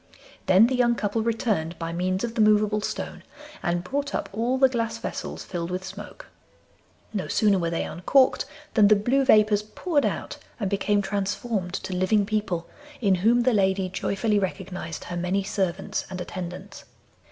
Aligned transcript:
Then 0.47 0.65
the 0.65 0.73
young 0.75 0.95
couple 0.95 1.21
returned 1.21 1.77
by 1.77 1.93
means 1.93 2.23
of 2.23 2.33
the 2.33 2.41
movable 2.41 2.81
stone, 2.81 3.21
and 3.61 3.83
brought 3.83 4.15
up 4.15 4.29
all 4.33 4.57
the 4.57 4.67
glass 4.67 4.97
vessels 4.97 5.43
filled 5.43 5.69
with 5.69 5.83
smoke. 5.85 6.25
No 7.13 7.27
sooner 7.27 7.59
were 7.59 7.69
they 7.69 7.83
uncorked 7.83 8.45
than 8.73 8.87
the 8.87 8.95
blue 8.95 9.23
vapours 9.23 9.61
poured 9.61 10.03
out 10.07 10.37
and 10.59 10.71
became 10.71 11.03
transformed 11.03 11.75
to 11.75 11.93
living 11.95 12.25
people, 12.25 12.65
in 12.99 13.13
whom 13.13 13.41
the 13.41 13.53
lady 13.53 13.89
joyfully 13.89 14.39
recognised 14.39 15.03
her 15.03 15.15
many 15.15 15.43
servants 15.43 16.07
and 16.09 16.19
attendants. 16.19 16.83